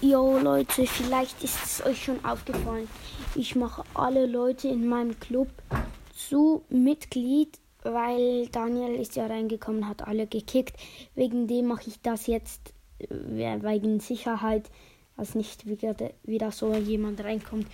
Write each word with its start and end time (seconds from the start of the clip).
Jo 0.00 0.38
Leute, 0.38 0.86
vielleicht 0.86 1.42
ist 1.42 1.64
es 1.64 1.86
euch 1.86 2.04
schon 2.04 2.24
aufgefallen. 2.24 2.88
Ich 3.34 3.56
mache 3.56 3.84
alle 3.94 4.26
Leute 4.26 4.68
in 4.68 4.86
meinem 4.86 5.18
Club 5.18 5.48
zu 6.14 6.62
Mitglied, 6.68 7.58
weil 7.82 8.48
Daniel 8.48 8.94
ist 8.94 9.16
ja 9.16 9.26
reingekommen, 9.26 9.88
hat 9.88 10.06
alle 10.06 10.26
gekickt. 10.26 10.76
Wegen 11.14 11.46
dem 11.46 11.68
mache 11.68 11.88
ich 11.88 12.00
das 12.02 12.26
jetzt 12.26 12.74
äh, 12.98 13.06
wegen 13.08 14.00
Sicherheit, 14.00 14.70
dass 15.16 15.34
nicht 15.34 15.66
wieder, 15.66 15.94
wieder 16.24 16.50
so 16.50 16.74
jemand 16.74 17.22
reinkommt 17.22 17.66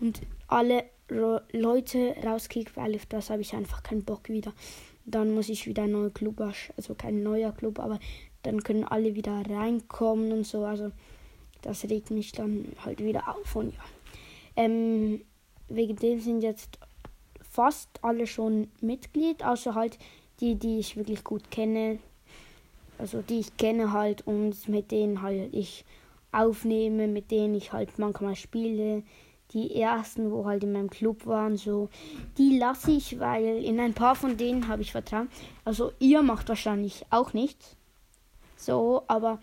und 0.00 0.20
alle 0.48 0.84
Leute 1.08 2.16
rauskickt, 2.24 2.76
weil 2.76 2.96
auf 2.96 3.06
das 3.06 3.30
habe 3.30 3.42
ich 3.42 3.54
einfach 3.54 3.82
keinen 3.82 4.04
Bock 4.04 4.28
wieder. 4.28 4.52
Dann 5.04 5.34
muss 5.34 5.48
ich 5.48 5.66
wieder 5.66 5.84
einen 5.84 5.92
neuen 5.92 6.14
Club, 6.14 6.40
also 6.76 6.94
kein 6.96 7.22
neuer 7.22 7.52
Club, 7.52 7.78
aber 7.78 8.00
dann 8.42 8.62
können 8.62 8.84
alle 8.84 9.14
wieder 9.14 9.42
reinkommen 9.48 10.32
und 10.32 10.44
so. 10.44 10.64
Also 10.64 10.90
das 11.62 11.84
regt 11.84 12.10
mich 12.10 12.32
dann 12.32 12.72
halt 12.84 13.02
wieder 13.02 13.28
auf 13.28 13.56
und 13.56 13.74
ja. 13.74 13.80
Ähm, 14.56 15.22
wegen 15.68 15.96
dem 15.96 16.20
sind 16.20 16.42
jetzt 16.42 16.78
fast 17.42 17.88
alle 18.02 18.26
schon 18.26 18.68
Mitglied, 18.80 19.44
außer 19.44 19.74
halt 19.74 19.98
die, 20.40 20.54
die 20.54 20.78
ich 20.78 20.96
wirklich 20.96 21.24
gut 21.24 21.50
kenne. 21.50 21.98
Also 22.98 23.22
die 23.22 23.40
ich 23.40 23.56
kenne 23.56 23.92
halt 23.92 24.26
und 24.26 24.68
mit 24.68 24.90
denen 24.90 25.22
halt 25.22 25.52
ich 25.52 25.84
aufnehme, 26.32 27.08
mit 27.08 27.30
denen 27.30 27.54
ich 27.54 27.72
halt 27.72 27.98
manchmal 27.98 28.36
spiele. 28.36 29.02
Die 29.52 29.80
ersten, 29.80 30.32
wo 30.32 30.44
halt 30.44 30.64
in 30.64 30.72
meinem 30.72 30.90
Club 30.90 31.24
waren, 31.24 31.56
so, 31.56 31.88
die 32.36 32.58
lasse 32.58 32.90
ich, 32.90 33.20
weil 33.20 33.64
in 33.64 33.78
ein 33.78 33.94
paar 33.94 34.16
von 34.16 34.36
denen 34.36 34.66
habe 34.66 34.82
ich 34.82 34.90
Vertrauen. 34.92 35.28
Also 35.64 35.92
ihr 36.00 36.22
macht 36.22 36.48
wahrscheinlich 36.48 37.06
auch 37.10 37.32
nichts. 37.32 37.76
So, 38.56 39.04
aber 39.06 39.38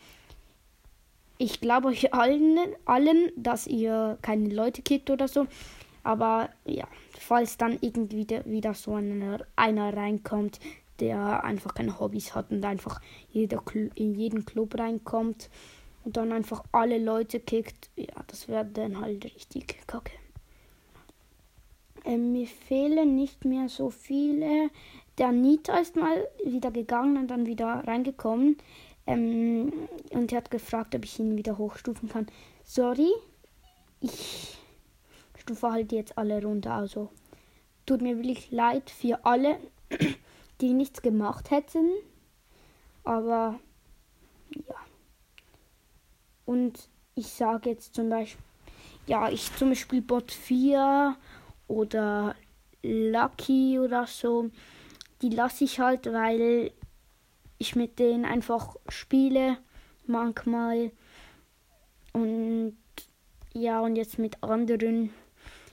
ich 1.43 1.59
glaube 1.59 1.89
euch 1.89 2.13
allen, 2.13 2.57
allen, 2.85 3.31
dass 3.35 3.67
ihr 3.67 4.17
keine 4.21 4.47
Leute 4.47 4.81
kickt 4.81 5.09
oder 5.09 5.27
so. 5.27 5.47
Aber 6.03 6.49
ja, 6.65 6.87
falls 7.19 7.57
dann 7.57 7.77
irgendwie 7.81 8.25
wieder 8.45 8.73
so 8.73 8.95
einer, 8.95 9.45
einer 9.55 9.95
reinkommt, 9.95 10.59
der 10.99 11.43
einfach 11.43 11.73
keine 11.73 11.99
Hobbys 11.99 12.33
hat 12.33 12.51
und 12.51 12.63
einfach 12.63 13.01
jeder, 13.29 13.61
in 13.95 14.15
jeden 14.15 14.45
Club 14.45 14.77
reinkommt 14.79 15.49
und 16.05 16.15
dann 16.17 16.31
einfach 16.31 16.63
alle 16.71 16.97
Leute 16.97 17.39
kickt, 17.39 17.89
ja, 17.95 18.13
das 18.27 18.47
wäre 18.47 18.65
dann 18.65 18.99
halt 18.99 19.25
richtig 19.25 19.85
kacke. 19.85 20.13
Ähm, 22.05 22.33
mir 22.33 22.47
fehlen 22.47 23.15
nicht 23.15 23.45
mehr 23.45 23.69
so 23.69 23.89
viele. 23.89 24.69
Der 25.17 25.31
Nita 25.31 25.77
ist 25.77 25.95
mal 25.95 26.27
wieder 26.43 26.71
gegangen 26.71 27.17
und 27.17 27.27
dann 27.27 27.45
wieder 27.45 27.83
reingekommen. 27.85 28.57
Ähm, 29.05 29.71
und 30.11 30.31
er 30.31 30.37
hat 30.37 30.51
gefragt, 30.51 30.95
ob 30.95 31.03
ich 31.03 31.19
ihn 31.19 31.37
wieder 31.37 31.57
hochstufen 31.57 32.09
kann. 32.09 32.27
Sorry, 32.63 33.11
ich 33.99 34.57
stufe 35.37 35.71
halt 35.71 35.91
jetzt 35.91 36.17
alle 36.17 36.41
runter. 36.41 36.73
Also 36.73 37.09
tut 37.85 38.01
mir 38.01 38.17
wirklich 38.17 38.51
leid 38.51 38.89
für 38.89 39.25
alle, 39.25 39.57
die 40.61 40.73
nichts 40.73 41.01
gemacht 41.01 41.51
hätten. 41.51 41.89
Aber 43.03 43.59
ja. 44.55 44.75
Und 46.45 46.89
ich 47.15 47.27
sage 47.27 47.69
jetzt 47.71 47.95
zum 47.95 48.09
Beispiel, 48.09 48.43
ja, 49.07 49.29
ich 49.29 49.53
zum 49.55 49.69
Beispiel 49.69 50.01
Bot 50.01 50.31
4 50.31 51.15
oder 51.67 52.35
Lucky 52.83 53.79
oder 53.79 54.07
so, 54.07 54.49
die 55.21 55.29
lasse 55.29 55.63
ich 55.63 55.79
halt, 55.79 56.05
weil 56.05 56.71
ich 57.57 57.75
mit 57.75 57.99
denen 57.99 58.25
einfach 58.25 58.75
spiele 58.89 59.57
manchmal. 60.05 60.91
Und 62.13 62.77
ja, 63.53 63.81
und 63.81 63.95
jetzt 63.95 64.19
mit 64.19 64.41
anderen 64.43 65.11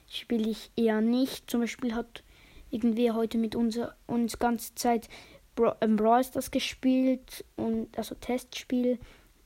spiele 0.09 0.49
ich 0.49 0.71
eher 0.75 1.01
nicht. 1.01 1.49
Zum 1.49 1.61
Beispiel 1.61 1.95
hat 1.95 2.23
irgendwie 2.69 3.11
heute 3.11 3.37
mit 3.37 3.55
unser, 3.55 3.95
uns 4.07 4.39
ganze 4.39 4.75
Zeit 4.75 5.09
Bra 5.55 5.75
ähm, 5.81 5.97
Brawl 5.97 6.23
Stars 6.23 6.51
gespielt 6.51 7.43
und 7.55 7.97
also 7.97 8.15
Testspiel. 8.15 8.99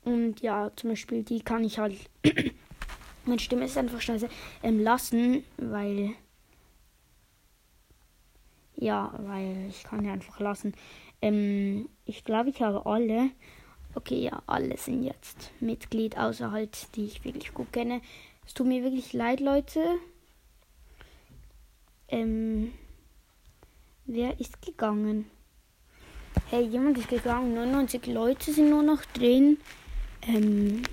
Und 0.04 0.42
ja, 0.42 0.72
zum 0.76 0.92
Beispiel 0.92 1.24
die 1.24 1.42
kann 1.42 1.64
ich 1.64 1.80
halt. 1.80 1.98
meine 3.26 3.40
Stimme 3.40 3.66
ist 3.66 3.78
einfach 3.78 4.02
scheiße. 4.02 4.30
Ähm, 4.64 4.80
lassen, 4.80 5.44
weil. 5.58 6.12
Ja, 8.78 9.14
weil 9.18 9.68
ich 9.70 9.84
kann 9.84 10.04
ja 10.04 10.14
einfach 10.14 10.40
lassen. 10.40 10.74
Ähm, 11.22 11.90
ich 12.06 12.24
glaube, 12.24 12.50
ich 12.50 12.62
habe 12.62 12.86
alle. 12.86 13.30
Okay, 13.94 14.24
ja, 14.24 14.42
alle 14.46 14.78
sind 14.78 15.04
jetzt 15.04 15.52
Mitglied, 15.62 16.18
außer 16.18 16.52
halt, 16.52 16.94
die 16.96 17.06
ich 17.06 17.24
wirklich 17.24 17.54
gut 17.54 17.72
kenne. 17.72 18.02
Es 18.46 18.54
tut 18.54 18.68
mir 18.68 18.84
wirklich 18.84 19.14
leid, 19.14 19.40
Leute. 19.40 19.82
Ähm, 22.10 22.74
wer 24.06 24.40
ist 24.40 24.62
gegangen? 24.62 25.32
Hey, 26.50 26.64
jemand 26.66 26.98
ist 26.98 27.10
gegangen. 27.10 27.54
99 27.56 28.06
Leute 28.08 28.52
sind 28.52 28.70
nur 28.70 28.84
noch 28.84 29.04
drin. 29.06 29.58
Ähm, 30.28 30.84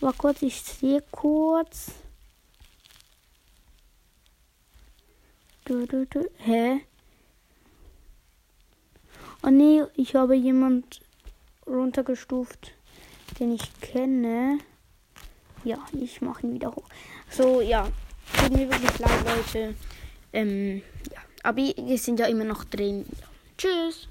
war 0.00 0.12
kurz, 0.14 0.42
ich 0.42 0.60
sehe 0.60 1.02
kurz. 1.10 1.92
Du, 5.64 5.86
du, 5.86 6.06
du. 6.06 6.28
Hä? 6.38 6.80
Oh 9.44 9.50
nee, 9.50 9.82
ich 9.94 10.14
habe 10.16 10.34
jemand 10.34 11.00
runtergestuft, 11.66 12.72
den 13.38 13.54
ich 13.54 13.80
kenne. 13.80 14.58
Ja, 15.64 15.78
ich 15.92 16.20
mache 16.20 16.46
ihn 16.46 16.54
wieder 16.54 16.74
hoch. 16.74 16.88
So, 17.30 17.60
ja. 17.60 17.88
Tut 18.38 18.50
mir 18.50 18.68
wirklich 18.70 18.98
leid, 18.98 19.24
Leute. 19.24 19.74
Ähm, 20.32 20.82
ja. 21.12 21.20
Aber 21.44 21.58
wir 21.58 21.98
sind 21.98 22.18
ja 22.18 22.26
immer 22.26 22.44
noch 22.44 22.64
drin. 22.64 23.04
Ja. 23.20 23.26
Tschüss. 23.58 24.08